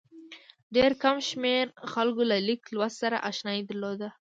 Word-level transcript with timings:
ډېر 0.75 0.91
کم 1.03 1.17
شمېر 1.29 1.65
خلکو 1.91 2.21
له 2.31 2.37
لیک 2.47 2.61
لوست 2.75 2.97
سره 3.03 3.23
اشنايي 3.29 3.61
درلوده. 3.69 4.09